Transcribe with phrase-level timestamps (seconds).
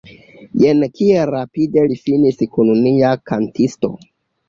[0.63, 3.97] Jen kiel rapide li finis kun nia kantisto!